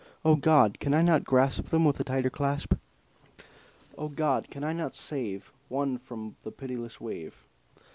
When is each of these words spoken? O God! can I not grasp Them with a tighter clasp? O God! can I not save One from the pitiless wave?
O 0.25 0.35
God! 0.35 0.79
can 0.79 0.95
I 0.95 1.03
not 1.03 1.25
grasp 1.25 1.65
Them 1.65 1.85
with 1.85 1.99
a 1.99 2.03
tighter 2.03 2.31
clasp? 2.31 2.73
O 3.99 4.07
God! 4.07 4.47
can 4.49 4.63
I 4.63 4.73
not 4.73 4.95
save 4.95 5.51
One 5.69 5.99
from 5.99 6.37
the 6.41 6.49
pitiless 6.51 6.99
wave? 6.99 7.45